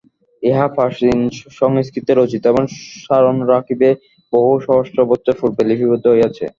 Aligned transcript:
ইহা 0.43 0.65
প্রাচীন 0.75 1.17
সংস্কৃতে 1.59 2.11
রচিত, 2.13 2.43
এবং 2.51 2.63
স্মরণ 2.95 3.37
রাখিবে 3.53 3.89
বহু 4.33 4.51
সহস্র 4.67 4.97
বৎসর 5.09 5.35
পূর্বে 5.39 5.61
লিপিবদ্ধ 5.69 6.05
হইয়াছে। 6.13 6.45